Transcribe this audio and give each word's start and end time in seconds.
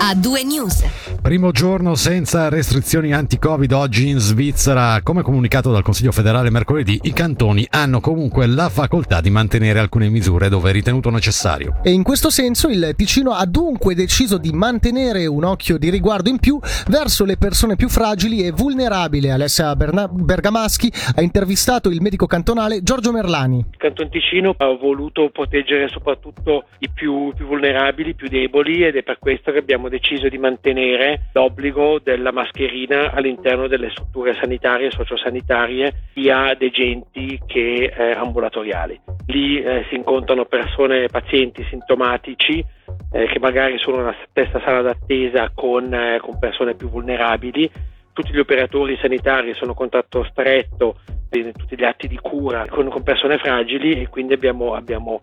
A 0.00 0.14
due 0.14 0.42
news. 0.42 0.82
Primo 1.20 1.50
giorno 1.50 1.94
senza 1.96 2.48
restrizioni 2.48 3.12
anti-Covid 3.12 3.72
oggi 3.72 4.08
in 4.08 4.18
Svizzera. 4.18 5.00
Come 5.02 5.22
comunicato 5.22 5.70
dal 5.70 5.82
Consiglio 5.82 6.12
federale 6.12 6.48
mercoledì, 6.48 7.00
i 7.02 7.12
cantoni 7.12 7.66
hanno 7.70 8.00
comunque 8.00 8.46
la 8.46 8.68
facoltà 8.68 9.20
di 9.20 9.28
mantenere 9.28 9.80
alcune 9.80 10.08
misure 10.08 10.48
dove 10.48 10.70
è 10.70 10.72
ritenuto 10.72 11.10
necessario. 11.10 11.80
E 11.82 11.90
in 11.90 12.02
questo 12.02 12.30
senso 12.30 12.68
il 12.68 12.94
Ticino 12.96 13.32
ha 13.32 13.44
dunque 13.46 13.94
deciso 13.94 14.38
di 14.38 14.52
mantenere 14.52 15.26
un 15.26 15.44
occhio 15.44 15.76
di 15.76 15.90
riguardo 15.90 16.30
in 16.30 16.38
più 16.38 16.58
verso 16.88 17.24
le 17.24 17.36
persone 17.36 17.74
più 17.74 17.88
fragili 17.88 18.46
e 18.46 18.52
vulnerabili. 18.52 19.28
Alessia 19.28 19.74
Berna- 19.74 20.08
Bergamaschi 20.08 20.90
ha 21.16 21.20
intervistato 21.20 21.90
il 21.90 22.00
medico 22.00 22.26
cantonale 22.26 22.82
Giorgio 22.82 23.12
Merlani. 23.12 23.58
Il 23.58 23.76
Canton 23.76 24.08
Ticino 24.08 24.54
ha 24.56 24.66
voluto 24.80 25.28
proteggere 25.30 25.88
soprattutto 25.88 26.64
i 26.78 26.88
più, 26.88 27.32
più 27.36 27.46
vulnerabili, 27.46 28.10
i 28.10 28.14
più 28.14 28.28
deboli 28.28 28.84
ed 28.84 28.96
è 28.96 29.02
per 29.02 29.18
questo 29.18 29.50
che 29.50 29.58
abbiamo 29.58 29.88
deciso 29.88 30.28
di 30.28 30.38
mantenere 30.38 31.07
l'obbligo 31.32 31.98
della 32.02 32.32
mascherina 32.32 33.12
all'interno 33.12 33.66
delle 33.66 33.90
strutture 33.90 34.34
sanitarie 34.34 34.88
e 34.88 34.90
sociosanitarie 34.90 35.92
sia 36.14 36.54
degenti 36.54 37.40
che 37.46 37.92
eh, 37.94 38.12
ambulatoriali. 38.12 39.00
Lì 39.26 39.62
eh, 39.62 39.86
si 39.88 39.94
incontrano 39.94 40.44
persone, 40.46 41.08
pazienti 41.08 41.64
sintomatici 41.68 42.64
eh, 43.12 43.26
che 43.26 43.38
magari 43.38 43.78
sono 43.78 43.98
nella 43.98 44.16
stessa 44.28 44.60
sala 44.64 44.82
d'attesa 44.82 45.50
con, 45.54 45.92
eh, 45.92 46.18
con 46.20 46.38
persone 46.38 46.74
più 46.74 46.88
vulnerabili. 46.88 47.70
Tutti 48.12 48.32
gli 48.32 48.38
operatori 48.38 48.98
sanitari 49.00 49.54
sono 49.54 49.72
a 49.72 49.76
contatto 49.76 50.26
stretto 50.30 50.96
in 51.30 51.52
tutti 51.52 51.76
gli 51.76 51.84
atti 51.84 52.08
di 52.08 52.18
cura 52.20 52.64
con, 52.68 52.88
con 52.88 53.02
persone 53.02 53.38
fragili 53.38 54.00
e 54.00 54.08
quindi 54.08 54.32
abbiamo, 54.32 54.74
abbiamo 54.74 55.20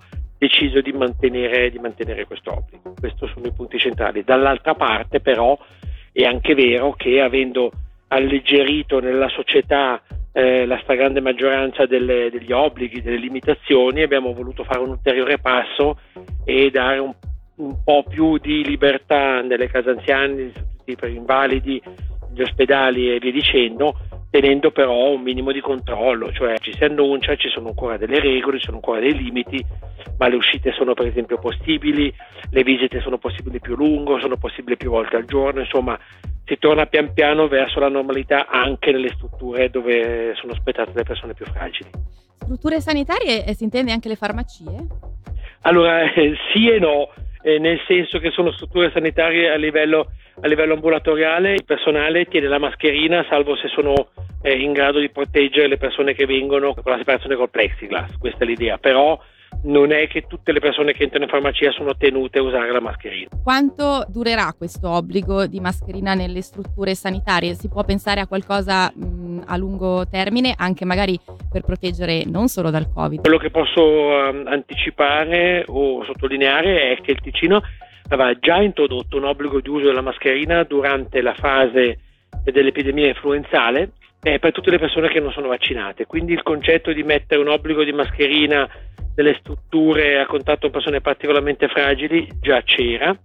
deciso 0.48 0.82
di 0.82 0.92
mantenere, 0.92 1.72
di 1.72 1.80
mantenere 1.80 2.26
questo 2.26 2.52
obbligo. 2.52 2.94
Questi 3.00 3.28
sono 3.34 3.48
i 3.48 3.52
punti 3.52 3.80
centrali. 3.80 4.24
Dall'altra 4.24 4.76
parte 4.76 5.20
però 5.20 5.58
è 6.12 6.24
anche 6.24 6.54
vero 6.54 6.94
che 6.94 7.22
avendo 7.22 7.72
alleggerito 8.08 9.00
nella 9.00 9.28
società 9.30 10.02
eh, 10.32 10.66
la 10.66 10.80
stragrande 10.84 11.22
maggioranza 11.22 11.86
delle, 11.86 12.30
degli 12.30 12.52
obblighi, 12.52 13.02
delle 13.02 13.18
limitazioni, 13.18 14.04
abbiamo 14.04 14.34
voluto 14.34 14.64
fare 14.64 14.80
un 14.80 14.90
ulteriore 14.90 15.40
passo 15.40 16.00
e 16.44 16.70
dare 16.70 17.00
un, 17.00 17.14
un 17.56 17.84
po' 17.84 18.04
più 18.08 18.38
di 18.38 18.64
libertà 18.64 19.42
nelle 19.42 19.68
case 19.68 19.90
anziane, 19.90 20.52
per 20.84 21.10
invalidi, 21.10 21.82
gli 22.34 22.42
ospedali 22.42 23.12
e 23.12 23.18
via 23.18 23.32
dicendo, 23.32 23.98
tenendo 24.36 24.70
però 24.72 25.12
un 25.12 25.22
minimo 25.22 25.54
di 25.54 25.62
controllo, 25.62 26.30
cioè 26.34 26.58
ci 26.60 26.74
si 26.74 26.84
annuncia, 26.84 27.38
ci 27.38 27.48
sono 27.48 27.70
ancora 27.70 27.96
delle 27.96 28.20
regole, 28.20 28.58
ci 28.58 28.66
sono 28.66 28.78
ancora 28.78 29.00
dei 29.00 29.16
limiti, 29.16 29.66
ma 30.18 30.28
le 30.28 30.36
uscite 30.36 30.74
sono 30.74 30.94
per 30.94 31.08
esempio 31.08 31.38
possibili, 31.38 32.14
le 32.50 32.64
visite 32.64 33.00
sono 33.00 33.18
possibili 33.18 33.62
più 33.62 33.78
lungo, 33.78 34.20
sono 34.20 34.36
possibili 34.36 34.76
più 34.76 34.90
volte 34.90 35.16
al 35.16 35.24
giorno, 35.24 35.62
insomma 35.62 35.98
si 36.44 36.58
torna 36.60 36.86
pian 36.86 37.14
piano 37.14 37.48
verso 37.48 37.80
la 37.80 37.88
normalità 37.88 38.48
anche 38.50 38.92
nelle 38.92 39.14
strutture 39.16 39.70
dove 39.70 40.34
sono 40.36 40.52
ospitate 40.52 40.92
le 40.94 41.04
persone 41.04 41.34
più 41.34 41.46
fragili. 41.46 41.90
Strutture 42.36 42.82
sanitarie 42.82 43.46
e 43.46 43.56
si 43.56 43.64
intende 43.64 43.94
anche 43.94 44.10
le 44.10 44.18
farmacie? 44.18 44.66
Allora 45.62 46.12
eh, 46.12 46.36
sì 46.52 46.70
e 46.70 46.78
no, 46.78 47.08
eh, 47.42 47.58
nel 47.58 47.80
senso 47.88 48.20
che 48.20 48.32
sono 48.32 48.52
strutture 48.52 48.92
sanitarie 48.92 49.50
a 49.50 49.56
livello, 49.56 50.08
a 50.42 50.48
livello 50.48 50.74
ambulatoriale, 50.74 51.54
il 51.54 51.64
personale 51.64 52.26
tiene 52.26 52.48
la 52.48 52.60
mascherina 52.60 53.26
salvo 53.30 53.56
se 53.56 53.70
sono 53.70 54.10
eh, 54.46 54.62
in 54.62 54.74
grado 54.74 55.00
di 55.00 55.10
proteggere 55.10 55.68
le 55.68 55.78
persone 55.78 56.14
che 56.14 56.28
vengono 56.28 56.76
con 56.76 56.92
la 56.92 57.00
separazione 57.00 57.36
col 57.36 57.50
plexiglass, 57.50 58.16
questa 58.20 58.44
è 58.44 58.46
l'idea, 58.46 58.78
però 58.78 59.20
non 59.64 59.92
è 59.92 60.08
che 60.08 60.28
tutte 60.28 60.52
le 60.52 60.60
persone 60.60 60.94
che 60.94 61.02
entrano 61.02 61.24
in 61.26 61.32
farmacia 61.32 61.72
sono 61.72 61.96
tenute 61.98 62.38
a 62.38 62.44
usare 62.44 62.72
la 62.72 62.80
mascherina. 62.80 63.30
Quanto 63.42 64.06
durerà 64.08 64.54
questo 64.56 64.88
obbligo 64.88 65.48
di 65.48 65.60
mascherina 65.60 66.14
nelle 66.14 66.42
strutture 66.42 66.94
sanitarie? 66.94 67.56
Si 67.56 67.70
può 67.70 67.84
pensare 67.84 68.22
a 68.22 68.28
qualcosa 68.28 68.92
mh, 68.94 69.46
a 69.48 69.58
lungo 69.58 70.08
termine, 70.08 70.54
anche 70.56 70.86
magari 70.86 71.20
per 71.52 71.64
proteggere 71.64 72.24
non 72.26 72.48
solo 72.48 72.70
dal 72.70 72.88
Covid? 72.94 73.22
Quello 73.22 73.40
che 73.40 73.50
posso 73.50 73.82
um, 73.82 74.46
anticipare 74.46 75.64
o 75.66 76.04
sottolineare 76.04 76.92
è 76.92 77.02
che 77.02 77.12
il 77.12 77.22
Ticino 77.22 77.64
aveva 78.10 78.38
già 78.38 78.62
introdotto 78.62 79.18
un 79.18 79.24
obbligo 79.24 79.60
di 79.60 79.70
uso 79.70 79.86
della 79.86 80.02
mascherina 80.02 80.62
durante 80.64 81.24
la 81.24 81.34
fase 81.34 81.98
dell'epidemia 82.44 83.08
influenzale 83.08 83.94
eh, 84.26 84.40
per 84.40 84.52
tutte 84.52 84.72
le 84.72 84.80
persone 84.80 85.08
che 85.08 85.20
non 85.20 85.32
sono 85.32 85.50
vaccinate. 85.50 86.08
Quindi 86.08 86.34
il 86.34 86.42
concetto 86.42 86.92
di 86.92 87.04
mettere 87.04 87.40
un 87.40 87.48
obbligo 87.48 87.84
di 87.84 87.92
mascherina 87.92 88.68
nelle 89.16 89.38
strutture 89.40 90.18
a 90.18 90.26
contatto 90.26 90.62
con 90.62 90.72
persone 90.72 91.00
particolarmente 91.00 91.68
fragili 91.68 92.28
già 92.42 92.60
c'era. 92.64 93.16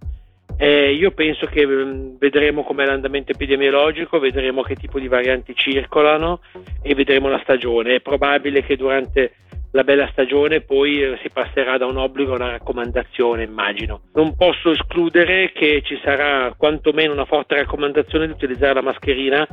Eh, 0.57 0.93
io 0.93 1.09
penso 1.09 1.47
che 1.47 1.65
mm, 1.65 2.17
vedremo 2.19 2.61
com'è 2.61 2.85
l'andamento 2.85 3.31
epidemiologico, 3.31 4.19
vedremo 4.19 4.61
che 4.61 4.75
tipo 4.75 4.99
di 4.99 5.07
varianti 5.07 5.55
circolano 5.55 6.41
e 6.83 6.93
vedremo 6.93 7.29
la 7.29 7.39
stagione. 7.41 7.95
È 7.95 8.01
probabile 8.01 8.61
che 8.61 8.75
durante 8.75 9.37
la 9.71 9.83
bella 9.83 10.07
stagione 10.11 10.61
poi 10.61 11.01
eh, 11.01 11.17
si 11.23 11.31
passerà 11.33 11.79
da 11.79 11.87
un 11.87 11.97
obbligo 11.97 12.33
a 12.33 12.35
una 12.35 12.51
raccomandazione, 12.51 13.41
immagino. 13.41 14.01
Non 14.13 14.35
posso 14.35 14.69
escludere 14.69 15.51
che 15.51 15.81
ci 15.83 15.99
sarà 16.03 16.53
quantomeno 16.55 17.11
una 17.11 17.25
forte 17.25 17.55
raccomandazione 17.55 18.27
di 18.27 18.33
utilizzare 18.33 18.75
la 18.75 18.81
mascherina 18.83 19.47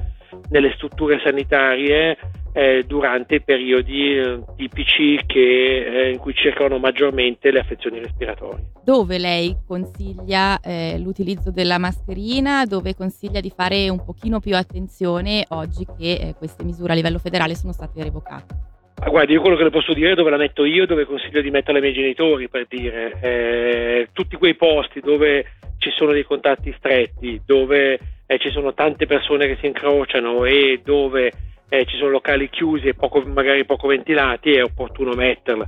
nelle 0.51 0.73
strutture 0.75 1.21
sanitarie 1.23 2.17
eh, 2.53 2.85
durante 2.87 3.37
i 3.37 3.43
periodi 3.43 4.17
eh, 4.17 4.41
tipici 4.57 5.21
che, 5.27 6.09
eh, 6.09 6.11
in 6.11 6.19
cui 6.19 6.35
circolano 6.35 6.79
maggiormente 6.79 7.51
le 7.51 7.61
affezioni 7.61 8.01
respiratorie. 8.01 8.65
Dove 8.85 9.19
lei 9.19 9.55
consiglia 9.67 10.59
eh, 10.61 10.99
l'utilizzo 10.99 11.51
della 11.51 11.79
mascherina, 11.79 12.65
dove 12.65 12.95
consiglia 12.95 13.41
di 13.41 13.53
fare 13.55 13.89
un 13.89 14.05
pochino 14.05 14.41
più 14.41 14.57
attenzione 14.57 15.45
oggi 15.51 15.87
che 15.97 16.13
eh, 16.15 16.35
queste 16.37 16.65
misure 16.65 16.93
a 16.93 16.97
livello 16.97 17.19
federale 17.19 17.55
sono 17.55 17.73
state 17.73 18.03
revocate? 18.03 18.67
Ah, 19.01 19.11
guardi, 19.11 19.33
io 19.33 19.41
quello 19.41 19.57
che 19.57 19.63
le 19.63 19.71
posso 19.71 19.93
dire 19.93 20.13
è 20.13 20.15
dove 20.17 20.31
la 20.31 20.37
metto 20.37 20.65
io, 20.65 20.85
dove 20.85 21.05
consiglio 21.05 21.41
di 21.41 21.51
metterla 21.51 21.79
ai 21.79 21.83
miei 21.83 21.95
genitori, 21.95 22.49
per 22.49 22.67
dire. 22.69 23.13
Eh, 23.21 24.09
tutti 24.13 24.35
quei 24.35 24.57
posti 24.57 24.99
dove 24.99 25.45
ci 25.79 25.91
sono 25.91 26.11
dei 26.11 26.25
contatti 26.25 26.75
stretti, 26.77 27.41
dove 27.47 28.01
eh, 28.31 28.39
ci 28.39 28.51
sono 28.51 28.75
tante 28.75 29.07
persone 29.07 29.47
che 29.47 29.57
si 29.59 29.67
incrociano 29.67 30.45
e 30.45 30.83
dove 30.85 31.33
eh, 31.71 31.87
ci 31.87 31.97
sono 31.97 32.11
locali 32.11 32.51
chiusi 32.51 32.89
e 32.89 32.95
poco, 32.95 33.23
magari 33.23 33.65
poco 33.65 33.89
ventilati, 33.89 34.53
è 34.53 34.63
opportuno 34.63 35.15
metterla. 35.15 35.67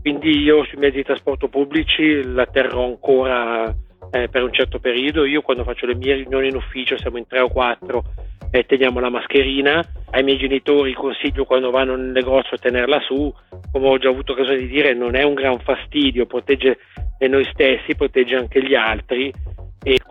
Quindi 0.00 0.40
io 0.40 0.64
sui 0.64 0.78
mezzi 0.78 0.98
di 0.98 1.02
trasporto 1.02 1.48
pubblici 1.48 2.22
la 2.32 2.46
terrò 2.46 2.84
ancora 2.84 3.74
eh, 4.12 4.28
per 4.28 4.44
un 4.44 4.52
certo 4.52 4.78
periodo. 4.78 5.24
Io 5.24 5.42
quando 5.42 5.64
faccio 5.64 5.86
le 5.86 5.96
mie 5.96 6.14
riunioni 6.14 6.46
in 6.46 6.54
ufficio, 6.54 6.96
siamo 6.96 7.18
in 7.18 7.26
tre 7.26 7.40
o 7.40 7.48
quattro, 7.48 8.04
eh, 8.52 8.64
teniamo 8.64 9.00
la 9.00 9.10
mascherina. 9.10 9.84
Ai 10.10 10.22
miei 10.22 10.38
genitori 10.38 10.92
consiglio 10.92 11.44
quando 11.44 11.72
vanno 11.72 11.96
nel 11.96 12.12
negozio 12.12 12.56
tenerla 12.56 13.00
su. 13.00 13.34
Come 13.72 13.88
ho 13.88 13.98
già 13.98 14.10
avuto 14.10 14.30
occasione 14.30 14.58
di 14.58 14.68
dire, 14.68 14.94
non 14.94 15.16
è 15.16 15.24
un 15.24 15.34
gran 15.34 15.58
fastidio, 15.58 16.26
protegge 16.26 16.78
noi 17.18 17.44
stessi, 17.52 17.96
protegge 17.96 18.36
anche 18.36 18.62
gli 18.62 18.76
altri 18.76 19.32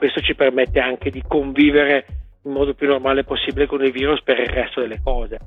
questo 0.06 0.22
ci 0.22 0.36
permette 0.36 0.80
anche 0.80 1.10
di 1.10 1.24
convivere 1.28 2.06
in 2.44 2.52
modo 2.52 2.76
più 2.76 2.88
normale 2.88 3.24
possibile 3.24 3.66
con 3.66 3.84
il 3.84 3.92
virus 3.92 4.22
per 4.22 4.40
il 4.40 4.46
resto 4.46 4.82
delle 4.82 5.00
cose. 5.04 5.40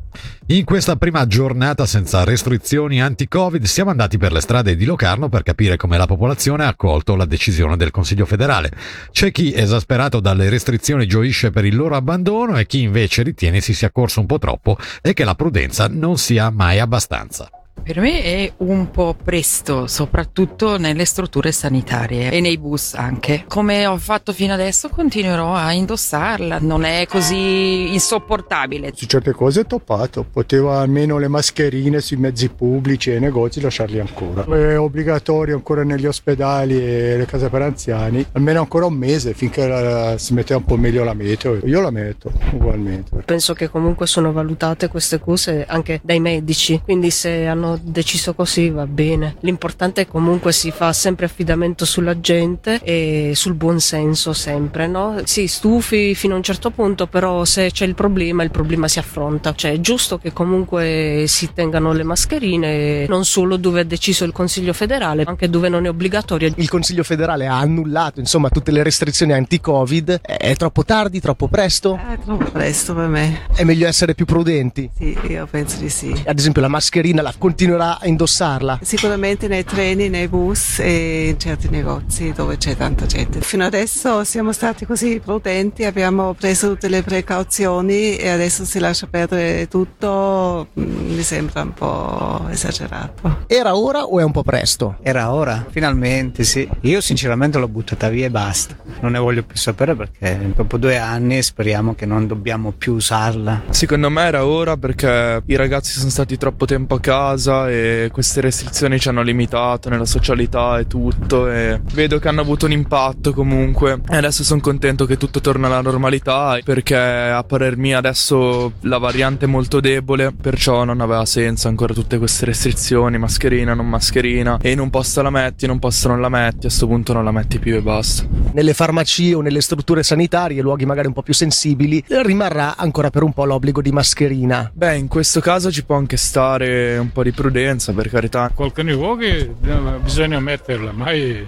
In 0.49 0.65
questa 0.65 0.97
prima 0.97 1.29
giornata 1.29 1.87
senza 1.87 2.25
restrizioni 2.25 3.01
anti-Covid 3.01 3.63
siamo 3.63 3.91
andati 3.91 4.19
per 4.19 4.33
le 4.33 4.41
strade 4.41 4.75
di 4.75 4.85
Locarno 4.85 5.29
per 5.29 5.45
capire 5.45 5.77
come 5.77 5.97
la 5.97 6.07
popolazione 6.07 6.65
ha 6.65 6.69
accolto 6.69 7.15
la 7.15 7.25
decisione 7.25 7.77
del 7.77 7.93
Consiglio 7.93 8.27
federale. 8.27 8.73
C'è 9.13 9.31
chi, 9.31 9.55
esasperato 9.55 10.19
dalle 10.19 10.51
restrizioni, 10.51 11.07
gioisce 11.07 11.51
per 11.51 11.65
il 11.65 11.77
loro 11.77 11.95
abbandono 11.95 12.59
e 12.59 12.67
chi 12.67 12.83
invece 12.83 13.23
ritiene 13.23 13.61
si 13.61 13.75
sia 13.75 13.93
corso 13.93 14.19
un 14.19 14.27
po' 14.27 14.39
troppo 14.39 14.77
e 15.01 15.13
che 15.13 15.25
la 15.25 15.37
prudenza 15.37 15.87
non 15.89 16.17
sia 16.17 16.51
mai 16.51 16.81
abbastanza. 16.81 17.49
Per 17.83 18.01
me 18.01 18.23
è 18.23 18.53
un 18.59 18.91
po' 18.91 19.15
presto, 19.23 19.87
soprattutto 19.87 20.77
nelle 20.79 21.05
strutture 21.05 21.53
sanitarie 21.53 22.31
e 22.31 22.41
nei 22.41 22.59
bus 22.59 22.95
anche. 22.95 23.45
Come 23.49 23.87
ho 23.87 23.97
fatto 23.97 24.33
fino 24.33 24.53
adesso 24.53 24.89
continuerò 24.89 25.55
a 25.55 25.73
indossarla, 25.73 26.59
non 26.61 26.85
è 26.85 27.07
così 27.09 27.93
insopportabile. 27.93 28.93
Su 28.95 29.07
certe 29.07 29.33
cose 29.33 29.63
è 29.63 29.67
toppato, 29.67 30.25
poteva 30.25 30.81
almeno 30.81 31.19
le 31.19 31.29
mascherine 31.29 32.01
sui 32.01 32.17
mezzi 32.17 32.49
pubblici 32.51 33.11
e 33.11 33.17
i 33.17 33.21
negozi 33.21 33.61
lasciarli 33.61 33.99
ancora. 33.99 34.45
È 34.45 34.79
obbligatorio 34.79 35.55
ancora 35.55 35.83
negli 35.83 36.07
ospedali 36.07 36.77
e 36.77 37.17
le 37.17 37.27
case 37.27 37.49
per 37.49 37.63
anziani, 37.63 38.25
almeno 38.33 38.61
ancora 38.61 38.87
un 38.87 38.95
mese 38.95 39.35
finché 39.35 39.67
la, 39.67 40.19
si 40.19 40.35
mette 40.35 40.55
un 40.55 40.65
po' 40.65 40.77
meglio 40.77 41.05
la 41.05 41.15
meteo. 41.15 41.59
Io 41.65 41.81
la 41.81 41.91
metto 41.91 42.31
ugualmente. 42.53 43.23
Penso 43.25 43.55
che 43.55 43.69
comunque 43.69 44.07
sono 44.07 44.33
valutate 44.33 44.89
queste 44.89 45.19
cose 45.19 45.65
anche 45.67 46.01
dai 46.03 46.21
medici, 46.21 46.81
quindi 46.85 47.11
se 47.11 47.47
hanno 47.47 47.68
hanno 47.69 47.81
deciso 47.83 48.35
così 48.35 48.71
va 48.71 48.87
bene. 48.87 49.37
L'importante 49.41 50.03
è 50.03 50.07
comunque 50.07 50.53
si 50.53 50.71
fa 50.71 50.93
sempre 50.93 51.27
affidamento 51.27 51.85
sulla 51.85 52.19
gente 52.21 52.81
e 52.83 53.33
sul 53.35 53.55
buon 53.55 53.81
senso 53.81 54.33
sempre, 54.33 54.87
no? 54.87 55.21
Si 55.25 55.47
stufi 55.47 56.15
fino 56.15 56.35
a 56.35 56.37
un 56.37 56.43
certo 56.43 56.71
punto, 56.71 57.07
però 57.07 57.45
se 57.45 57.71
c'è 57.71 57.85
il 57.85 57.95
problema, 57.95 58.43
il 58.43 58.51
problema 58.51 58.89
si 58.89 58.99
affronta. 58.99 59.55
Cioè 59.55 59.73
è 59.73 59.81
giusto 59.81 60.19
che 60.19 60.33
comunque 60.33 61.25
si 61.27 61.51
tengano 61.53 61.93
le 61.93 62.05
mascherine, 62.05 63.07
non 63.07 63.25
solo 63.25 63.57
dove 63.57 63.81
ha 63.81 63.85
deciso 63.85 64.25
il 64.25 64.33
Consiglio 64.33 64.73
federale, 64.73 65.25
anche 65.25 65.51
dove 65.51 65.69
non 65.69 65.85
è 65.85 65.89
obbligatorio. 65.89 66.53
Il 66.57 66.69
Consiglio 66.69 67.03
federale 67.03 67.47
ha 67.47 67.59
annullato 67.59 68.21
insomma 68.21 68.49
tutte 68.49 68.71
le 68.71 68.83
restrizioni 68.83 69.33
anti-Covid. 69.33 70.21
È 70.23 70.55
troppo 70.57 70.85
tardi, 70.85 71.21
troppo 71.21 71.49
presto? 71.49 71.97
È 71.97 72.19
troppo 72.25 72.51
presto 72.51 72.95
per 72.95 73.09
me. 73.09 73.41
È 73.55 73.65
meglio 73.65 73.87
essere 73.87 74.15
più 74.15 74.25
prudenti? 74.25 74.89
Sì, 74.97 75.17
io 75.29 75.47
penso 75.51 75.79
di 75.79 75.89
sì. 75.89 76.23
Ad 76.27 76.39
esempio 76.39 76.63
la 76.63 76.69
mascherina 76.69 77.23
la 77.23 77.35
continuerà 77.59 77.99
a 77.99 78.07
indossarla? 78.07 78.79
Sicuramente 78.83 79.49
nei 79.49 79.65
treni, 79.65 80.09
nei 80.09 80.29
bus 80.29 80.79
e 80.79 81.31
in 81.31 81.41
certi 81.41 81.69
negozi 81.69 82.33
dove 82.33 82.57
c'è 82.57 82.77
tanta 82.77 83.05
gente. 83.07 83.41
Fino 83.41 83.65
adesso 83.65 84.23
siamo 84.23 84.53
stati 84.53 84.87
così 84.87 85.19
prudenti, 85.19 85.85
abbiamo 85.85 86.35
preso 86.35 86.69
tutte 86.69 86.89
le 86.89 87.03
precauzioni 87.03 88.17
e 88.17 88.29
adesso 88.29 88.65
si 88.65 88.79
lascia 88.79 89.09
perdere 89.09 89.67
tutto, 89.67 90.69
mm, 90.79 91.15
mi 91.17 91.23
sembra 91.23 91.63
un 91.63 91.75
po' 91.75 92.47
esagerato. 92.49 93.39
Era 93.49 93.75
ora 93.77 94.05
o 94.05 94.21
è 94.21 94.23
un 94.23 94.31
po' 94.31 94.45
presto? 94.45 94.99
Era 95.03 95.33
ora, 95.33 95.67
finalmente 95.69 96.45
sì. 96.45 96.69
Io 96.83 97.01
sinceramente 97.01 97.59
l'ho 97.59 97.67
buttata 97.67 98.09
via 98.09 98.27
e 98.27 98.31
basta. 98.31 98.77
Non 99.01 99.11
ne 99.11 99.19
voglio 99.19 99.43
più 99.43 99.57
sapere 99.57 99.97
perché 99.97 100.53
dopo 100.55 100.77
due 100.77 100.97
anni 100.97 101.43
speriamo 101.43 101.97
che 101.97 102.07
non 102.07 102.29
dobbiamo 102.29 102.71
più 102.71 102.95
usarla. 102.95 103.63
Secondo 103.71 104.11
me 104.11 104.23
era 104.23 104.47
ora 104.47 104.77
perché 104.77 105.43
i 105.45 105.57
ragazzi 105.57 105.99
sono 105.99 106.11
stati 106.11 106.37
troppo 106.37 106.65
tempo 106.65 106.95
a 106.95 107.01
casa 107.01 107.47
e 107.49 108.11
queste 108.13 108.41
restrizioni 108.41 108.99
ci 108.99 109.09
hanno 109.09 109.23
limitato 109.23 109.89
nella 109.89 110.05
socialità 110.05 110.79
e 110.79 110.87
tutto 110.87 111.49
e 111.51 111.81
vedo 111.93 112.19
che 112.19 112.29
hanno 112.29 112.41
avuto 112.41 112.67
un 112.67 112.73
impatto 112.73 113.33
comunque. 113.33 114.01
E 114.09 114.17
adesso 114.17 114.45
sono 114.45 114.61
contento 114.61 115.07
che 115.07 115.17
tutto 115.17 115.41
torna 115.41 115.67
alla 115.67 115.81
normalità 115.81 116.59
perché 116.63 116.97
a 116.97 117.43
parer 117.45 117.77
mio 117.77 117.99
adesso 117.99 118.73
la 118.81 118.99
variante 118.99 119.47
è 119.47 119.49
molto 119.49 119.81
debole 119.81 120.33
perciò 120.33 120.85
non 120.85 121.01
aveva 121.01 121.25
senso 121.25 121.69
ancora 121.69 121.95
tutte 121.95 122.19
queste 122.19 122.45
restrizioni 122.45 123.19
mascherina 123.19 123.75
non 123.75 123.89
mascherina. 123.89 124.59
E 124.61 124.71
in 124.71 124.81
un 124.81 124.91
posto 124.91 125.23
la 125.23 125.31
metti 125.31 125.65
in 125.65 125.71
un 125.71 125.79
posto 125.79 126.09
non 126.09 126.21
la 126.21 126.29
metti 126.29 126.67
a 126.67 126.71
sto 126.71 126.87
punto 126.87 127.13
non 127.13 127.25
la 127.25 127.33
metti 127.33 127.59
più 127.59 127.75
e 127.77 127.81
basta. 127.81 128.25
Nelle 128.53 128.75
farmacie 128.75 129.35
o 129.35 129.41
nelle 129.41 129.61
strutture 129.61 130.03
sanitarie 130.03 130.61
luoghi 130.61 130.87
magari 130.87 131.07
un 131.07 131.13
po' 131.13 131.23
più 131.23 131.35
sensibili 131.35 132.03
rimarrà 132.07 132.77
ancora 132.77 133.11
per 133.11 133.23
un 133.23 133.33
po' 133.33 133.45
l'obbligo 133.45 133.81
di 133.81 133.93
mascherina. 133.93 134.71
Beh 134.75 134.97
in 134.97 135.09
questo 135.09 135.41
caso 135.41 135.71
ci 135.71 135.85
può 135.85 135.97
anche 135.97 136.17
stare 136.17 136.99
un 136.99 137.11
po' 137.13 137.23
di 137.23 137.33
prudenza 137.39 137.93
per 137.93 138.09
carità 138.09 138.51
in 138.57 138.65
alcuni 138.65 138.91
luoghi 138.91 139.55
bisogna 140.03 140.41
metterla 140.41 140.91
mai 140.91 141.47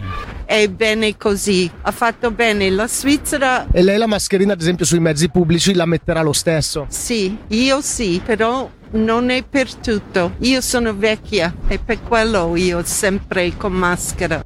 è 0.50 0.66
bene 0.66 1.16
così. 1.16 1.70
Ha 1.82 1.92
fatto 1.92 2.32
bene 2.32 2.70
la 2.70 2.88
Svizzera. 2.88 3.69
E 3.70 3.82
lei 3.82 3.98
la 3.98 4.08
mascherina, 4.08 4.54
ad 4.54 4.60
esempio, 4.60 4.84
sui 4.84 4.98
mezzi 4.98 5.31
pubblici 5.31 5.75
la 5.75 5.87
metterà 5.87 6.22
lo 6.22 6.32
stesso? 6.32 6.87
Sì, 6.88 7.38
io 7.50 7.81
sì, 7.81 8.20
però 8.25 8.69
non 8.92 9.31
è 9.31 9.44
per 9.44 9.72
tutto. 9.72 10.32
Io 10.38 10.60
sono 10.60 10.92
vecchia 10.92 11.54
e 11.69 11.78
per 11.78 12.02
quello 12.02 12.56
io 12.56 12.82
sempre 12.84 13.56
con 13.56 13.72
maschera. 13.75 14.44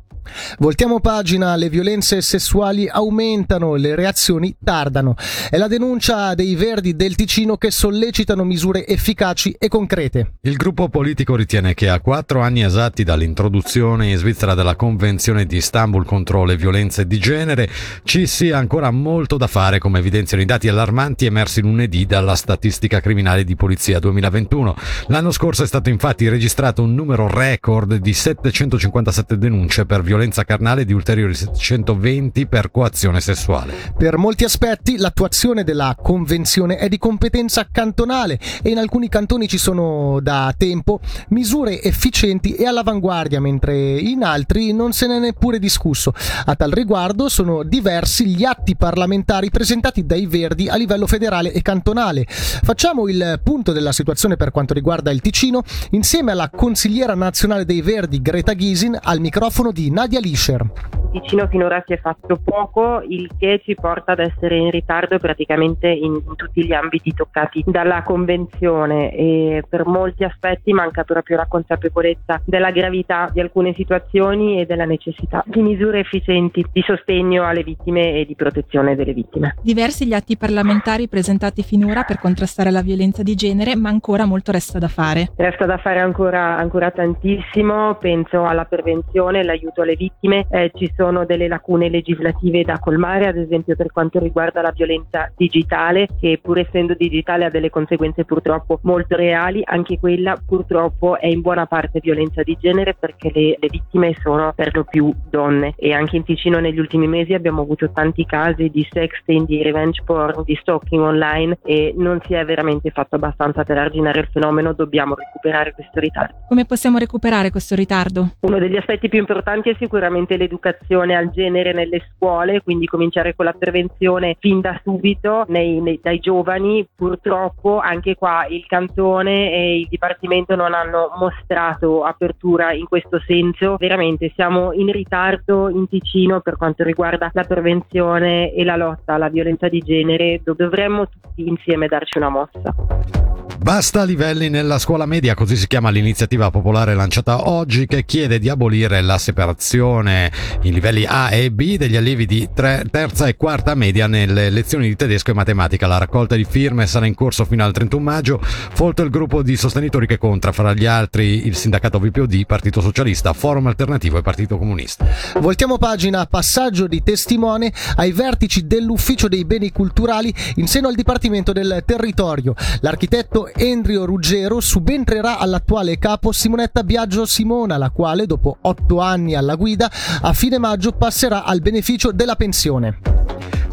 Voltiamo 0.58 1.00
pagina, 1.00 1.56
le 1.56 1.68
violenze 1.68 2.20
sessuali 2.20 2.88
aumentano, 2.88 3.74
le 3.74 3.94
reazioni 3.94 4.54
tardano. 4.62 5.14
È 5.50 5.56
la 5.56 5.68
denuncia 5.68 6.34
dei 6.34 6.54
Verdi 6.54 6.96
del 6.96 7.14
Ticino 7.14 7.56
che 7.56 7.70
sollecitano 7.70 8.44
misure 8.44 8.86
efficaci 8.86 9.54
e 9.58 9.68
concrete. 9.68 10.34
Il 10.42 10.56
gruppo 10.56 10.88
politico 10.88 11.36
ritiene 11.36 11.74
che 11.74 11.88
a 11.88 12.00
quattro 12.00 12.40
anni 12.40 12.62
esatti 12.62 13.04
dall'introduzione 13.04 14.10
in 14.10 14.16
Svizzera 14.16 14.54
della 14.54 14.76
Convenzione 14.76 15.46
di 15.46 15.56
Istanbul 15.56 16.04
contro 16.04 16.44
le 16.44 16.56
violenze 16.56 17.06
di 17.06 17.18
genere 17.18 17.68
ci 18.04 18.26
sia 18.26 18.58
ancora 18.58 18.90
molto 18.90 19.36
da 19.36 19.46
fare, 19.46 19.78
come 19.78 19.98
evidenziano 19.98 20.42
i 20.42 20.46
dati 20.46 20.68
allarmanti 20.68 21.26
emersi 21.26 21.60
lunedì 21.60 22.06
dalla 22.06 22.34
statistica 22.34 23.00
criminale 23.00 23.44
di 23.44 23.56
polizia 23.56 23.98
2021. 23.98 24.76
L'anno 25.08 25.30
scorso 25.30 25.62
è 25.62 25.66
stato 25.66 25.88
infatti 25.88 26.28
registrato 26.28 26.82
un 26.82 26.94
numero 26.94 27.28
record 27.28 27.96
di 27.96 28.12
757 28.12 29.38
denunce 29.38 29.86
per 29.86 30.02
violenza 30.34 30.44
carnale 30.44 30.84
di 30.84 30.92
ulteriori 30.92 31.34
720 31.34 32.46
per 32.46 32.70
coazione 32.72 33.20
sessuale. 33.20 33.92
Per 33.96 34.18
molti 34.18 34.42
aspetti 34.42 34.96
l'attuazione 34.96 35.62
della 35.62 35.96
convenzione 36.00 36.76
è 36.76 36.88
di 36.88 36.98
competenza 36.98 37.68
cantonale 37.70 38.40
e 38.62 38.70
in 38.70 38.78
alcuni 38.78 39.08
cantoni 39.08 39.46
ci 39.46 39.58
sono 39.58 40.18
da 40.20 40.52
tempo 40.56 40.98
misure 41.28 41.80
efficienti 41.80 42.54
e 42.54 42.66
all'avanguardia, 42.66 43.40
mentre 43.40 43.76
in 43.76 44.24
altri 44.24 44.72
non 44.72 44.92
se 44.92 45.06
ne 45.06 45.16
è 45.16 45.20
neppure 45.20 45.60
discusso. 45.60 46.12
A 46.46 46.56
tal 46.56 46.72
riguardo 46.72 47.28
sono 47.28 47.62
diversi 47.62 48.26
gli 48.26 48.44
atti 48.44 48.76
parlamentari 48.76 49.50
presentati 49.50 50.04
dai 50.04 50.26
Verdi 50.26 50.68
a 50.68 50.76
livello 50.76 51.06
federale 51.06 51.52
e 51.52 51.62
cantonale. 51.62 52.26
Facciamo 52.26 53.08
il 53.08 53.40
punto 53.42 53.72
della 53.72 53.92
situazione 53.92 54.36
per 54.36 54.50
quanto 54.50 54.74
riguarda 54.74 55.12
il 55.12 55.20
Ticino 55.20 55.62
insieme 55.90 56.32
alla 56.32 56.50
consigliera 56.50 57.14
nazionale 57.14 57.64
dei 57.64 57.82
Verdi 57.82 58.20
Greta 58.20 58.54
Ghisin 58.54 58.98
al 59.00 59.20
microfono 59.20 59.70
di 59.70 59.90
Nadia 59.90 60.20
Lischer. 60.24 60.66
Ticino 61.14 61.46
finora 61.46 61.80
si 61.86 61.92
è 61.92 61.98
fatto 61.98 62.40
poco, 62.42 63.00
il 63.06 63.30
che 63.38 63.60
ci 63.62 63.76
porta 63.76 64.12
ad 64.12 64.18
essere 64.18 64.56
in 64.56 64.70
ritardo 64.70 65.16
praticamente 65.18 65.86
in, 65.86 66.14
in, 66.14 66.34
tutti 66.34 66.66
gli 66.66 66.72
ambiti 66.72 67.14
toccati 67.14 67.62
dalla 67.64 68.02
Convenzione 68.02 69.14
e 69.14 69.62
per 69.68 69.86
molti 69.86 70.24
aspetti 70.24 70.72
manca 70.72 71.04
proprio 71.04 71.36
la 71.36 71.46
consapevolezza 71.46 72.42
della 72.44 72.72
gravità 72.72 73.30
di 73.32 73.38
alcune 73.38 73.74
situazioni 73.74 74.60
e 74.60 74.66
della 74.66 74.86
necessità 74.86 75.44
di 75.46 75.62
misure 75.62 76.00
efficienti 76.00 76.66
di 76.72 76.82
sostegno 76.84 77.46
alle 77.46 77.62
vittime 77.62 78.14
e 78.14 78.26
di 78.26 78.34
protezione 78.34 78.96
delle 78.96 79.12
vittime. 79.12 79.54
Diversi 79.62 80.08
gli 80.08 80.14
atti 80.14 80.36
parlamentari 80.36 81.06
presentati 81.06 81.62
finora 81.62 82.02
per 82.02 82.18
contrastare 82.18 82.72
la 82.72 82.82
violenza 82.82 83.22
di 83.22 83.36
genere, 83.36 83.76
ma 83.76 83.88
ancora 83.88 84.24
molto 84.24 84.50
resta 84.50 84.80
da 84.80 84.88
fare. 84.88 85.30
Resta 85.36 85.64
da 85.64 85.76
fare 85.76 86.00
ancora, 86.00 86.56
ancora 86.56 86.90
tantissimo, 86.90 87.94
penso 88.00 88.44
alla 88.44 88.64
prevenzione, 88.64 89.44
l'aiuto 89.44 89.82
alle 89.82 89.94
vittime, 89.94 90.13
eh, 90.20 90.70
ci 90.74 90.92
sono 90.96 91.04
sono 91.04 91.26
delle 91.26 91.48
lacune 91.48 91.90
legislative 91.90 92.62
da 92.62 92.78
colmare, 92.78 93.28
ad 93.28 93.36
esempio 93.36 93.76
per 93.76 93.92
quanto 93.92 94.18
riguarda 94.18 94.62
la 94.62 94.72
violenza 94.72 95.30
digitale, 95.36 96.08
che 96.18 96.38
pur 96.42 96.58
essendo 96.58 96.94
digitale 96.94 97.44
ha 97.44 97.50
delle 97.50 97.68
conseguenze 97.68 98.24
purtroppo 98.24 98.78
molto 98.82 99.16
reali, 99.16 99.62
anche 99.64 99.98
quella 99.98 100.36
purtroppo 100.44 101.18
è 101.18 101.26
in 101.26 101.40
buona 101.40 101.66
parte 101.66 102.00
violenza 102.00 102.42
di 102.42 102.56
genere 102.58 102.94
perché 102.94 103.30
le, 103.34 103.56
le 103.60 103.68
vittime 103.70 104.14
sono 104.22 104.52
per 104.54 104.74
lo 104.74 104.84
più 104.84 105.12
donne 105.28 105.74
e 105.76 105.92
anche 105.92 106.16
in 106.16 106.24
Ticino 106.24 106.58
negli 106.58 106.78
ultimi 106.78 107.06
mesi 107.06 107.34
abbiamo 107.34 107.62
avuto 107.62 107.90
tanti 107.92 108.24
casi 108.24 108.70
di 108.70 108.86
sexting, 108.90 109.46
di 109.46 109.62
revenge 109.62 110.02
porn, 110.04 110.42
di 110.44 110.56
stalking 110.60 111.02
online 111.02 111.58
e 111.64 111.94
non 111.96 112.18
si 112.26 112.34
è 112.34 112.44
veramente 112.44 112.90
fatto 112.90 113.16
abbastanza 113.16 113.62
per 113.64 113.78
arginare 113.78 114.20
il 114.20 114.28
fenomeno, 114.32 114.72
dobbiamo 114.72 115.14
recuperare 115.14 115.72
questo 115.72 116.00
ritardo. 116.00 116.34
Come 116.48 116.64
possiamo 116.64 116.98
recuperare 116.98 117.50
questo 117.50 117.74
ritardo? 117.74 118.30
Uno 118.40 118.58
degli 118.58 118.76
aspetti 118.76 119.08
più 119.08 119.18
importanti 119.18 119.68
è 119.70 119.76
sicuramente 119.78 120.03
l'educazione 120.10 121.16
al 121.16 121.30
genere 121.30 121.72
nelle 121.72 122.02
scuole, 122.12 122.62
quindi 122.62 122.86
cominciare 122.86 123.34
con 123.34 123.44
la 123.44 123.52
prevenzione 123.52 124.36
fin 124.38 124.60
da 124.60 124.78
subito 124.82 125.44
nei, 125.48 125.80
nei, 125.80 126.00
dai 126.02 126.18
giovani. 126.18 126.86
Purtroppo 126.94 127.78
anche 127.78 128.14
qua 128.14 128.46
il 128.48 128.64
cantone 128.66 129.52
e 129.52 129.78
il 129.80 129.86
dipartimento 129.88 130.54
non 130.54 130.74
hanno 130.74 131.12
mostrato 131.18 132.04
apertura 132.04 132.72
in 132.72 132.86
questo 132.86 133.20
senso. 133.26 133.76
Veramente 133.78 134.32
siamo 134.34 134.72
in 134.72 134.90
ritardo 134.90 135.68
in 135.68 135.88
Ticino 135.88 136.40
per 136.40 136.56
quanto 136.56 136.82
riguarda 136.82 137.30
la 137.32 137.44
prevenzione 137.44 138.52
e 138.52 138.64
la 138.64 138.76
lotta 138.76 139.14
alla 139.14 139.28
violenza 139.28 139.68
di 139.68 139.80
genere, 139.80 140.40
dovremmo 140.42 141.08
tutti 141.08 141.48
insieme 141.48 141.86
darci 141.86 142.18
una 142.18 142.28
mossa. 142.28 143.23
Basta 143.64 144.04
livelli 144.04 144.50
nella 144.50 144.78
scuola 144.78 145.06
media, 145.06 145.32
così 145.32 145.56
si 145.56 145.66
chiama 145.66 145.88
l'iniziativa 145.88 146.50
popolare 146.50 146.94
lanciata 146.94 147.48
oggi 147.48 147.86
che 147.86 148.04
chiede 148.04 148.38
di 148.38 148.50
abolire 148.50 149.00
la 149.00 149.16
separazione 149.16 150.30
in 150.64 150.74
livelli 150.74 151.06
A 151.08 151.32
e 151.32 151.50
B 151.50 151.78
degli 151.78 151.96
allievi 151.96 152.26
di 152.26 152.50
tre, 152.52 152.84
terza 152.90 153.26
e 153.26 153.38
quarta 153.38 153.74
media 153.74 154.06
nelle 154.06 154.50
lezioni 154.50 154.86
di 154.86 154.96
tedesco 154.96 155.30
e 155.30 155.34
matematica. 155.34 155.86
La 155.86 155.96
raccolta 155.96 156.36
di 156.36 156.44
firme 156.44 156.86
sarà 156.86 157.06
in 157.06 157.14
corso 157.14 157.46
fino 157.46 157.64
al 157.64 157.72
31 157.72 158.02
maggio. 158.02 158.38
Folto 158.42 159.00
il 159.00 159.08
gruppo 159.08 159.42
di 159.42 159.56
sostenitori 159.56 160.06
che 160.06 160.18
conta, 160.18 160.52
fra 160.52 160.74
gli 160.74 160.84
altri 160.84 161.46
il 161.46 161.56
sindacato 161.56 161.98
VPOD, 161.98 162.44
Partito 162.44 162.82
Socialista, 162.82 163.32
Forum 163.32 163.68
Alternativo 163.68 164.18
e 164.18 164.22
Partito 164.22 164.58
Comunista. 164.58 165.06
Voltiamo 165.40 165.78
pagina, 165.78 166.26
passaggio 166.26 166.86
di 166.86 167.02
testimone 167.02 167.72
ai 167.96 168.12
vertici 168.12 168.66
dell'Ufficio 168.66 169.26
dei 169.26 169.46
Beni 169.46 169.72
Culturali 169.72 170.30
in 170.56 170.66
seno 170.66 170.88
al 170.88 170.94
Dipartimento 170.94 171.52
del 171.52 171.82
Territorio. 171.86 172.54
L'architetto 172.80 173.52
Endrio 173.56 174.04
Ruggero 174.04 174.60
subentrerà 174.60 175.38
all'attuale 175.38 175.96
capo 175.98 176.32
Simonetta 176.32 176.82
Biagio 176.82 177.24
Simona, 177.24 177.76
la 177.76 177.90
quale 177.90 178.26
dopo 178.26 178.56
otto 178.62 178.98
anni 178.98 179.34
alla 179.34 179.54
guida 179.54 179.88
a 180.22 180.32
fine 180.32 180.58
maggio 180.58 180.90
passerà 180.90 181.44
al 181.44 181.60
beneficio 181.60 182.10
della 182.10 182.34
pensione. 182.34 182.98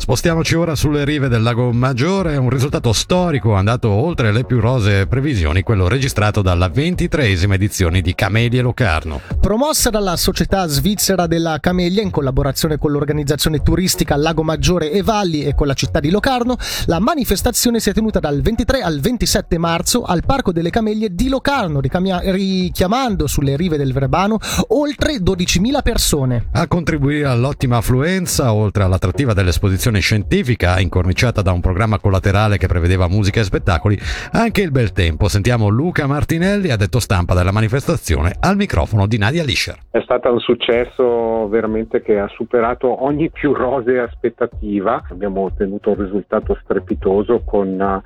Spostiamoci 0.01 0.55
ora 0.55 0.73
sulle 0.73 1.05
rive 1.05 1.27
del 1.27 1.43
lago 1.43 1.71
Maggiore, 1.71 2.35
un 2.35 2.49
risultato 2.49 2.91
storico 2.91 3.53
andato 3.53 3.89
oltre 3.89 4.31
le 4.31 4.45
più 4.45 4.59
rose 4.59 5.05
previsioni, 5.05 5.61
quello 5.61 5.87
registrato 5.87 6.41
dalla 6.41 6.69
ventitreesima 6.69 7.53
edizione 7.53 8.01
di 8.01 8.15
Camelie 8.15 8.63
Locarno. 8.63 9.21
Promossa 9.39 9.91
dalla 9.91 10.17
Società 10.17 10.65
Svizzera 10.65 11.27
della 11.27 11.59
Camelia 11.59 12.01
in 12.01 12.09
collaborazione 12.09 12.79
con 12.79 12.91
l'organizzazione 12.91 13.61
turistica 13.61 14.15
Lago 14.15 14.41
Maggiore 14.41 14.91
e 14.91 15.03
Valli 15.03 15.43
e 15.43 15.53
con 15.53 15.67
la 15.67 15.75
città 15.75 15.99
di 15.99 16.09
Locarno, 16.09 16.57
la 16.87 16.97
manifestazione 16.97 17.79
si 17.79 17.91
è 17.91 17.93
tenuta 17.93 18.19
dal 18.19 18.41
23 18.41 18.81
al 18.81 18.99
27 18.99 19.59
marzo 19.59 20.01
al 20.01 20.23
Parco 20.25 20.51
delle 20.51 20.71
Camelie 20.71 21.13
di 21.13 21.29
Locarno, 21.29 21.79
richiamando 21.79 23.27
sulle 23.27 23.55
rive 23.55 23.77
del 23.77 23.93
Verbano 23.93 24.39
oltre 24.69 25.17
12.000 25.17 25.83
persone. 25.83 26.47
A 26.53 26.65
contribuire 26.65 27.27
all'ottima 27.27 27.77
affluenza, 27.77 28.51
oltre 28.51 28.81
all'attrattiva 28.81 29.33
dell'esposizione 29.33 29.89
scientifica, 29.99 30.79
incorniciata 30.79 31.41
da 31.41 31.51
un 31.51 31.61
programma 31.61 31.99
collaterale 31.99 32.57
che 32.57 32.67
prevedeva 32.67 33.07
musica 33.07 33.39
e 33.39 33.43
spettacoli, 33.43 33.97
anche 34.31 34.61
il 34.61 34.71
bel 34.71 34.91
tempo. 34.91 35.27
Sentiamo 35.27 35.67
Luca 35.67 36.07
Martinelli, 36.07 36.69
addetto 36.69 36.99
stampa 36.99 37.33
della 37.33 37.51
manifestazione, 37.51 38.35
al 38.39 38.55
microfono 38.55 39.07
di 39.07 39.17
Nadia 39.17 39.43
Lischer. 39.43 39.77
È 39.89 40.01
stato 40.03 40.31
un 40.31 40.39
successo 40.39 41.47
veramente 41.49 42.01
che 42.01 42.19
ha 42.19 42.27
superato 42.29 43.03
ogni 43.03 43.29
più 43.29 43.53
rosea 43.53 44.03
aspettativa. 44.03 45.03
Abbiamo 45.09 45.41
ottenuto 45.41 45.91
un 45.91 46.01
risultato 46.01 46.57
strepitoso 46.63 47.41
con 47.45 47.67
uh, 47.67 48.01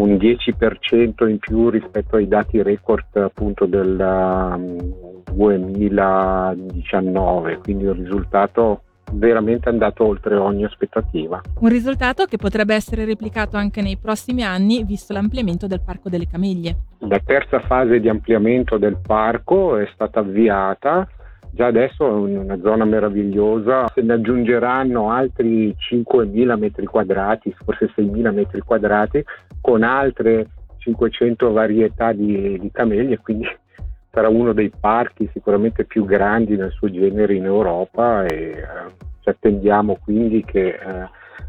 un 0.00 0.14
10% 0.14 1.28
in 1.28 1.38
più 1.38 1.68
rispetto 1.70 2.16
ai 2.16 2.28
dati 2.28 2.62
record 2.62 3.16
appunto 3.16 3.64
del 3.66 3.96
um, 3.98 4.76
2019, 5.32 7.58
quindi 7.58 7.86
un 7.86 7.94
risultato 7.94 8.82
veramente 9.12 9.68
andato 9.68 10.04
oltre 10.04 10.36
ogni 10.36 10.64
aspettativa. 10.64 11.40
Un 11.60 11.68
risultato 11.68 12.24
che 12.24 12.36
potrebbe 12.36 12.74
essere 12.74 13.04
replicato 13.04 13.56
anche 13.56 13.82
nei 13.82 13.96
prossimi 13.96 14.42
anni 14.42 14.84
visto 14.84 15.12
l'ampliamento 15.12 15.66
del 15.66 15.80
Parco 15.84 16.08
delle 16.08 16.26
Cameglie. 16.26 16.76
La 16.98 17.20
terza 17.24 17.60
fase 17.60 18.00
di 18.00 18.08
ampliamento 18.08 18.78
del 18.78 18.98
parco 19.00 19.76
è 19.76 19.88
stata 19.92 20.20
avviata 20.20 21.08
già 21.56 21.66
adesso 21.66 22.06
è 22.06 22.36
una 22.38 22.58
zona 22.60 22.84
meravigliosa, 22.84 23.86
se 23.94 24.02
ne 24.02 24.12
aggiungeranno 24.12 25.10
altri 25.10 25.74
5.000 25.74 26.58
metri 26.58 26.84
quadrati, 26.84 27.54
forse 27.64 27.90
6.000 27.96 28.34
metri 28.34 28.60
quadrati, 28.60 29.24
con 29.62 29.82
altre 29.82 30.48
500 30.76 31.52
varietà 31.52 32.12
di, 32.12 32.58
di 32.60 32.70
camellie, 32.70 33.18
quindi 33.18 33.46
sarà 34.16 34.28
uno 34.30 34.54
dei 34.54 34.70
parchi 34.70 35.28
sicuramente 35.30 35.84
più 35.84 36.06
grandi 36.06 36.56
nel 36.56 36.72
suo 36.72 36.90
genere 36.90 37.34
in 37.34 37.44
Europa 37.44 38.24
e 38.24 38.34
eh, 38.34 38.64
ci 39.20 39.28
attendiamo 39.28 39.98
quindi 40.02 40.42
che 40.42 40.68
eh, 40.68 41.08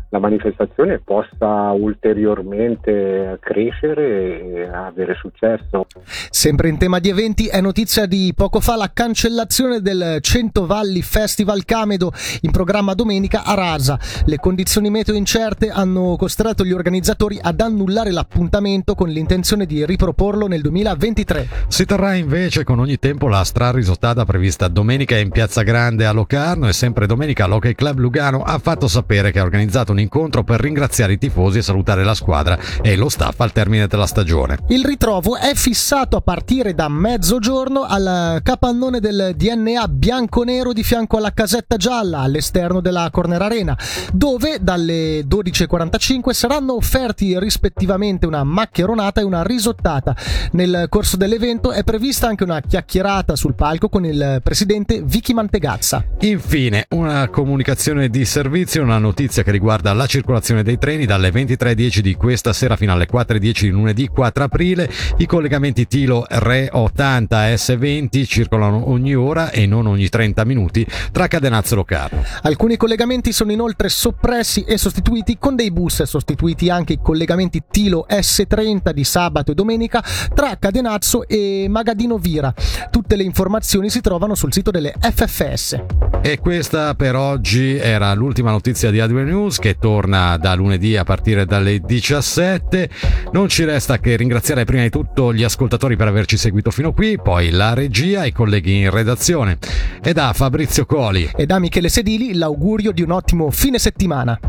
la 0.09 0.19
manifestazione 0.19 0.99
possa 1.03 1.71
ulteriormente 1.71 3.37
crescere 3.41 4.41
e 4.41 4.69
avere 4.71 5.15
successo. 5.15 5.85
Sempre 6.29 6.69
in 6.69 6.77
tema 6.77 6.99
di 6.99 7.09
eventi 7.09 7.47
è 7.47 7.59
notizia 7.59 8.05
di 8.05 8.31
poco 8.35 8.59
fa 8.59 8.75
la 8.77 8.89
cancellazione 8.93 9.81
del 9.81 10.19
Centovalli 10.21 11.01
Festival 11.01 11.65
Camedo 11.65 12.11
in 12.41 12.51
programma 12.51 12.93
domenica 12.93 13.43
a 13.43 13.53
Rasa. 13.53 13.99
Le 14.25 14.37
condizioni 14.37 14.89
meteo 14.89 15.15
incerte 15.15 15.69
hanno 15.69 16.15
costretto 16.17 16.63
gli 16.63 16.71
organizzatori 16.71 17.37
ad 17.41 17.59
annullare 17.59 18.11
l'appuntamento 18.11 18.95
con 18.95 19.09
l'intenzione 19.09 19.65
di 19.65 19.85
riproporlo 19.85 20.47
nel 20.47 20.61
2023. 20.61 21.47
Si 21.67 21.85
terrà 21.85 22.13
invece 22.13 22.63
con 22.63 22.79
ogni 22.79 22.97
tempo 22.97 23.27
la 23.27 23.43
strarisottata 23.43 24.23
prevista 24.23 24.67
domenica 24.67 25.17
in 25.17 25.29
Piazza 25.29 25.63
Grande 25.63 26.05
a 26.05 26.11
Locarno 26.11 26.67
e 26.67 26.73
sempre 26.73 27.07
domenica 27.07 27.45
l'Hockey 27.45 27.73
Club 27.73 27.97
Lugano 27.97 28.43
ha 28.43 28.57
fatto 28.59 28.87
sapere 28.87 29.31
che 29.31 29.39
ha 29.39 29.43
organizzato 29.43 29.91
un 29.91 29.96
un 29.97 29.99
incontro 29.99 30.43
per 30.43 30.61
ringraziare 30.61 31.13
i 31.13 31.17
tifosi 31.17 31.57
e 31.57 31.61
salutare 31.63 32.03
la 32.03 32.13
squadra 32.13 32.57
e 32.81 32.95
lo 32.95 33.09
staff 33.09 33.39
al 33.39 33.51
termine 33.51 33.87
della 33.87 34.05
stagione. 34.05 34.59
Il 34.67 34.85
ritrovo 34.85 35.35
è 35.35 35.53
fissato 35.55 36.15
a 36.15 36.21
partire 36.21 36.75
da 36.75 36.87
mezzogiorno 36.87 37.81
al 37.81 38.39
capannone 38.43 38.99
del 38.99 39.33
DNA 39.35 39.87
bianco-nero 39.87 40.71
di 40.73 40.83
fianco 40.83 41.17
alla 41.17 41.33
casetta 41.33 41.77
gialla 41.77 42.19
all'esterno 42.19 42.79
della 42.79 43.09
Corner 43.11 43.41
Arena, 43.41 43.77
dove 44.13 44.59
dalle 44.61 45.21
12.45 45.21 46.29
saranno 46.31 46.75
offerti 46.75 47.37
rispettivamente 47.39 48.27
una 48.27 48.43
maccheronata 48.43 49.21
e 49.21 49.23
una 49.23 49.43
risottata. 49.43 50.15
Nel 50.51 50.85
corso 50.89 51.17
dell'evento 51.17 51.71
è 51.71 51.83
prevista 51.83 52.27
anche 52.27 52.43
una 52.43 52.61
chiacchierata 52.61 53.35
sul 53.35 53.55
palco 53.55 53.89
con 53.89 54.05
il 54.05 54.41
presidente 54.43 55.01
Vicky 55.01 55.33
Mantegazza. 55.33 56.03
Infine, 56.19 56.85
una 56.89 57.27
comunicazione 57.29 58.09
di 58.09 58.25
servizio, 58.25 58.83
una 58.83 58.97
notizia 58.97 59.43
che 59.43 59.51
riguarda 59.51 59.86
riguarda 59.87 59.93
la 59.93 60.05
circolazione 60.05 60.63
dei 60.63 60.77
treni 60.77 61.05
dalle 61.05 61.29
23.10 61.29 61.99
di 61.99 62.15
questa 62.15 62.51
sera 62.51 62.75
fino 62.75 62.91
alle 62.91 63.07
4.10 63.09 63.61
di 63.61 63.69
lunedì 63.69 64.07
4 64.07 64.43
aprile. 64.43 64.89
I 65.17 65.25
collegamenti 65.25 65.87
Tilo 65.87 66.25
Re 66.27 66.69
80 66.71 67.53
S20 67.53 68.25
circolano 68.25 68.89
ogni 68.89 69.15
ora 69.15 69.51
e 69.51 69.65
non 69.65 69.87
ogni 69.87 70.09
30 70.09 70.43
minuti 70.45 70.85
tra 71.11 71.27
Cadenazzo 71.27 71.73
e 71.73 71.77
Locarno. 71.77 72.23
Alcuni 72.41 72.75
collegamenti 72.77 73.31
sono 73.31 73.51
inoltre 73.51 73.89
soppressi 73.89 74.63
e 74.63 74.77
sostituiti 74.77 75.37
con 75.37 75.55
dei 75.55 75.71
bus, 75.71 76.03
sostituiti 76.03 76.69
anche 76.69 76.93
i 76.93 76.99
collegamenti 77.01 77.63
Tilo 77.69 78.05
S30 78.09 78.91
di 78.91 79.03
sabato 79.03 79.51
e 79.51 79.55
domenica 79.55 80.03
tra 80.33 80.57
Cadenazzo 80.57 81.27
e 81.27 81.67
Magadino 81.69 82.17
Vira. 82.17 82.53
Tutte 82.89 83.15
le 83.15 83.23
informazioni 83.23 83.89
si 83.89 84.01
trovano 84.01 84.35
sul 84.35 84.51
sito 84.51 84.71
delle 84.71 84.93
FFS. 84.99 85.81
E 86.21 86.39
questa 86.39 86.93
per 86.95 87.15
oggi 87.15 87.77
era 87.77 88.13
l'ultima 88.13 88.51
notizia 88.51 88.91
di 88.91 88.99
Adware 88.99 89.25
News 89.25 89.59
che 89.59 89.76
torna 89.79 90.37
da 90.37 90.53
lunedì 90.55 90.95
a 90.97 91.03
partire 91.03 91.45
dalle 91.45 91.79
17. 91.79 92.89
Non 93.31 93.47
ci 93.47 93.63
resta 93.63 93.99
che 93.99 94.15
ringraziare 94.15 94.65
prima 94.65 94.83
di 94.83 94.89
tutto 94.89 95.33
gli 95.33 95.43
ascoltatori 95.43 95.95
per 95.95 96.07
averci 96.07 96.37
seguito 96.37 96.71
fino 96.71 96.93
qui, 96.93 97.19
poi 97.21 97.49
la 97.49 97.73
regia, 97.73 98.25
i 98.25 98.31
colleghi 98.31 98.79
in 98.79 98.89
redazione 98.89 99.57
e 100.03 100.13
da 100.13 100.33
Fabrizio 100.33 100.85
Coli 100.85 101.29
e 101.35 101.45
da 101.45 101.59
Michele 101.59 101.89
Sedili 101.89 102.33
l'augurio 102.33 102.91
di 102.91 103.01
un 103.01 103.11
ottimo 103.11 103.51
fine 103.51 103.79
settimana. 103.79 104.39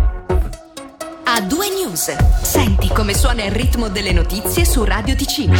A 1.25 1.41
due 1.43 1.69
news. 1.69 2.17
Senti 2.43 2.89
come 2.89 3.15
suona 3.15 3.45
il 3.45 3.53
ritmo 3.53 3.89
delle 3.89 4.13
notizie 4.13 4.65
su 4.65 4.83
Radio 4.83 5.15
Ticino. 5.15 5.53